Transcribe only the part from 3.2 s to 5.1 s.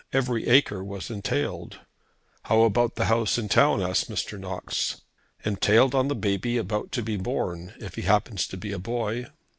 in town?" asked Mr. Knox.